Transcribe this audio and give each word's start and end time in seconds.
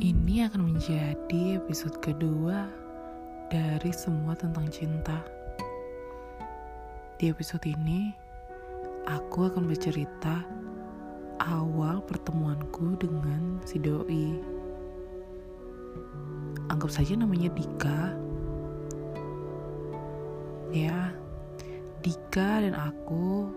Ini 0.00 0.48
akan 0.48 0.72
menjadi 0.72 1.60
episode 1.60 2.00
kedua 2.00 2.72
dari 3.52 3.92
semua 3.92 4.32
tentang 4.32 4.64
cinta. 4.72 5.20
Di 7.20 7.28
episode 7.28 7.68
ini, 7.68 8.08
aku 9.04 9.52
akan 9.52 9.68
bercerita 9.68 10.40
awal 11.44 12.00
pertemuanku 12.08 12.96
dengan 12.96 13.60
si 13.68 13.76
doi. 13.76 14.40
Anggap 16.72 16.88
saja 16.88 17.20
namanya 17.20 17.52
Dika. 17.52 18.16
Ya, 20.72 21.12
Dika 22.00 22.64
dan 22.64 22.72
aku 22.72 23.52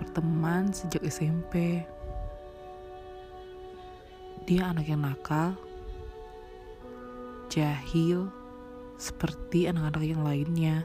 berteman 0.00 0.72
sejak 0.72 1.04
SMP. 1.04 1.84
Dia 4.44 4.76
anak 4.76 4.84
yang 4.92 5.00
nakal, 5.00 5.56
jahil, 7.48 8.28
seperti 9.00 9.72
anak-anak 9.72 10.04
yang 10.04 10.20
lainnya. 10.20 10.84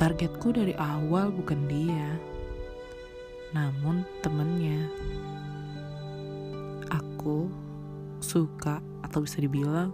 Targetku 0.00 0.56
dari 0.56 0.72
awal 0.80 1.28
bukan 1.28 1.68
dia, 1.68 2.16
namun 3.52 4.00
temennya. 4.24 4.88
Aku 6.88 7.52
suka 8.24 8.80
atau 9.04 9.20
bisa 9.20 9.44
dibilang 9.44 9.92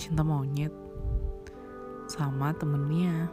cinta 0.00 0.24
monyet 0.24 0.72
sama 2.08 2.56
temennya. 2.56 3.28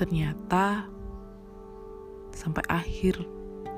Ternyata 0.00 0.95
sampai 2.36 2.60
akhir 2.68 3.16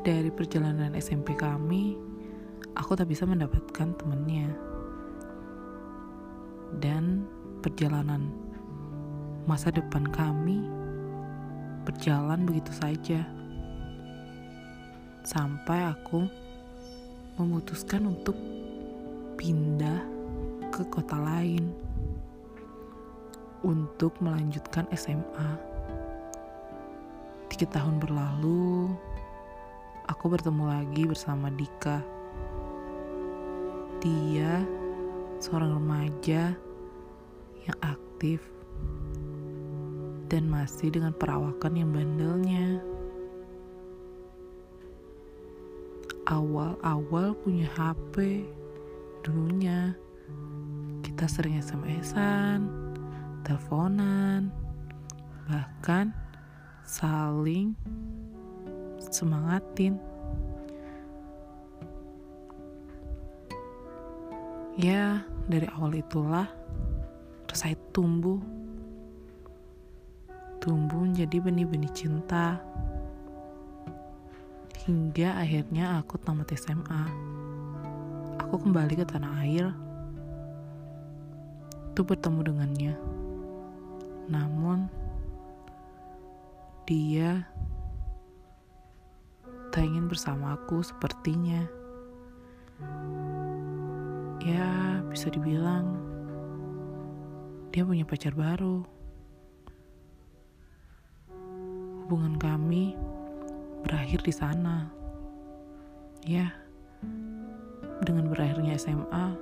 dari 0.03 0.34
perjalanan 0.34 0.98
SMP 0.98 1.39
kami, 1.39 1.95
aku 2.75 2.98
tak 2.98 3.06
bisa 3.06 3.23
mendapatkan 3.23 3.95
temennya. 3.95 4.50
Dan 6.83 7.23
perjalanan 7.62 8.28
masa 9.47 9.70
depan 9.70 10.11
kami 10.11 10.67
berjalan 11.87 12.42
begitu 12.45 12.75
saja. 12.75 13.23
Sampai 15.22 15.87
aku 15.87 16.27
memutuskan 17.39 18.11
untuk 18.11 18.34
pindah 19.39 20.03
ke 20.75 20.83
kota 20.91 21.15
lain 21.15 21.70
untuk 23.62 24.19
melanjutkan 24.19 24.84
SMA. 24.95 25.78
Tiga 27.59 27.83
tahun 27.83 27.98
berlalu, 27.98 28.95
aku 30.06 30.31
bertemu 30.31 30.78
lagi 30.78 31.11
bersama 31.11 31.51
Dika. 31.51 31.98
Dia 33.98 34.62
seorang 35.42 35.75
remaja 35.75 36.55
yang 37.67 37.78
aktif 37.83 38.39
dan 40.31 40.47
masih 40.47 40.95
dengan 40.95 41.11
perawakan 41.11 41.75
yang 41.75 41.91
bandelnya. 41.91 42.78
Awal-awal 46.31 47.34
punya 47.43 47.67
HP, 47.75 48.47
dulunya 49.27 49.98
kita 51.03 51.27
sering 51.27 51.59
SMS-an, 51.59 52.70
teleponan, 53.43 54.55
bahkan 55.50 56.15
saling 56.89 57.77
semangatin. 58.97 60.00
Ya, 64.81 65.21
dari 65.44 65.69
awal 65.76 66.00
itulah 66.00 66.49
rasa 67.44 67.76
itu 67.76 67.84
tumbuh. 67.93 68.41
Tumbuh 70.65 71.04
menjadi 71.04 71.44
benih-benih 71.44 71.93
cinta. 71.93 72.56
Hingga 74.88 75.44
akhirnya 75.44 76.00
aku 76.00 76.16
tamat 76.16 76.56
SMA. 76.56 77.05
Aku 78.49 78.65
kembali 78.65 78.97
ke 78.97 79.05
tanah 79.05 79.44
air. 79.44 79.69
Itu 81.93 82.00
bertemu 82.00 82.41
dengannya. 82.49 82.94
Namun, 84.32 84.88
dia 86.88 87.44
tak 89.69 89.84
ingin 89.84 90.09
bersama 90.09 90.56
aku 90.56 90.81
sepertinya. 90.81 91.69
Ya, 94.41 95.04
bisa 95.12 95.28
dibilang 95.28 96.00
dia 97.69 97.84
punya 97.84 98.09
pacar 98.09 98.32
baru. 98.32 98.88
Hubungan 102.09 102.41
kami 102.41 102.97
berakhir 103.84 104.25
di 104.25 104.32
sana. 104.32 104.88
Ya, 106.25 106.56
dengan 108.00 108.32
berakhirnya 108.32 108.81
SMA, 108.81 109.37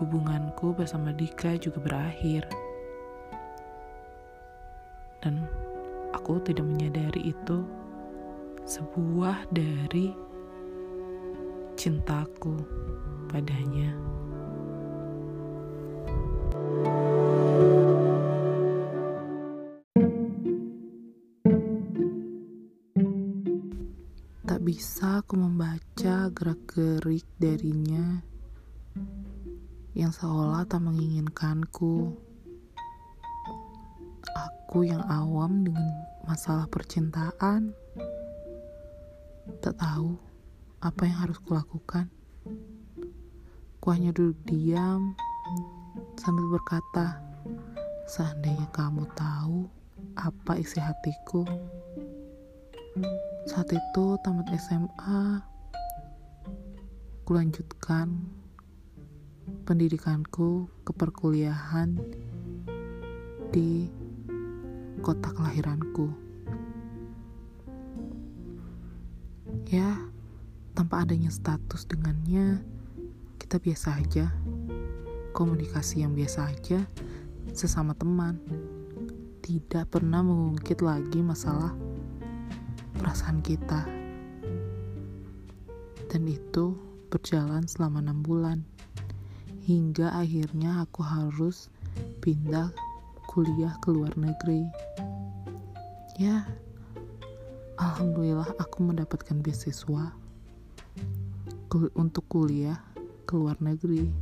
hubunganku 0.00 0.72
bersama 0.72 1.12
Dika 1.12 1.60
juga 1.60 1.84
berakhir. 1.84 2.48
Dan 5.20 5.46
aku 6.32 6.48
tidak 6.48 6.64
menyadari 6.64 7.28
itu 7.28 7.60
sebuah 8.64 9.52
dari 9.52 10.16
cintaku 11.76 12.56
padanya. 13.28 13.92
Tak 24.48 24.60
bisa 24.64 25.20
aku 25.20 25.36
membaca 25.36 26.32
gerak-gerik 26.32 27.28
darinya 27.36 28.24
yang 29.92 30.08
seolah 30.08 30.64
tak 30.64 30.80
menginginkanku. 30.80 32.16
Aku 34.32 34.88
yang 34.88 35.04
awam 35.12 35.68
dengan 35.68 36.11
masalah 36.26 36.70
percintaan, 36.70 37.74
tak 39.58 39.74
tahu 39.78 40.14
apa 40.82 41.02
yang 41.06 41.18
harus 41.26 41.38
kulakukan. 41.42 42.06
Ku 43.82 43.90
hanya 43.90 44.14
duduk 44.14 44.38
diam 44.46 45.14
sambil 46.14 46.46
berkata, 46.54 47.18
seandainya 48.06 48.70
kamu 48.70 49.06
tahu 49.18 49.66
apa 50.18 50.58
isi 50.58 50.78
hatiku. 50.78 51.42
Saat 53.48 53.74
itu 53.74 54.04
tamat 54.22 54.46
SMA, 54.54 55.42
kulanjutkan 57.26 58.22
pendidikanku 59.66 60.70
ke 60.86 60.92
perkuliahan 60.94 61.98
di 63.50 63.90
kota 65.02 65.34
kelahiranku. 65.34 66.14
Ya, 69.66 69.98
tanpa 70.78 71.02
adanya 71.02 71.26
status 71.28 71.90
dengannya, 71.90 72.62
kita 73.42 73.58
biasa 73.58 73.98
aja. 73.98 74.30
Komunikasi 75.34 76.06
yang 76.06 76.14
biasa 76.14 76.54
aja 76.54 76.86
sesama 77.50 77.98
teman. 77.98 78.38
Tidak 79.42 79.90
pernah 79.90 80.22
mengungkit 80.22 80.78
lagi 80.86 81.18
masalah 81.18 81.74
perasaan 82.94 83.42
kita. 83.42 83.82
Dan 86.06 86.30
itu 86.30 86.78
berjalan 87.10 87.66
selama 87.66 87.98
enam 87.98 88.22
bulan. 88.22 88.62
Hingga 89.66 90.14
akhirnya 90.14 90.86
aku 90.86 91.02
harus 91.02 91.66
pindah 92.22 92.91
kuliah 93.32 93.72
ke 93.80 93.88
luar 93.88 94.12
negeri. 94.20 94.68
Ya, 96.20 96.44
alhamdulillah 97.80 98.52
aku 98.60 98.84
mendapatkan 98.84 99.40
beasiswa 99.40 100.12
untuk 101.96 102.28
kuliah 102.28 102.76
ke 103.24 103.32
luar 103.32 103.56
negeri. 103.64 104.12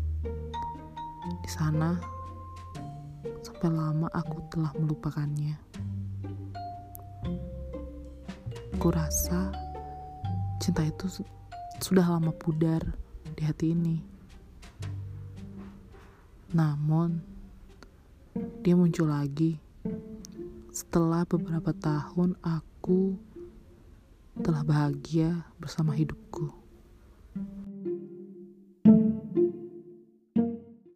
Di 1.42 1.50
sana, 1.50 1.98
sampai 3.42 3.74
lama 3.74 4.06
aku 4.14 4.46
telah 4.54 4.70
melupakannya. 4.78 5.58
Kurasa 8.78 9.50
cinta 10.62 10.86
itu 10.86 11.26
sudah 11.82 12.06
lama 12.06 12.30
pudar 12.30 12.86
di 13.34 13.42
hati 13.42 13.74
ini. 13.74 13.98
Namun, 16.54 17.29
dia 18.62 18.78
muncul 18.78 19.10
lagi 19.10 19.58
setelah 20.70 21.26
beberapa 21.26 21.74
tahun 21.74 22.38
aku 22.44 23.18
telah 24.38 24.62
bahagia 24.62 25.44
bersama 25.58 25.92
hidupku. 25.98 26.54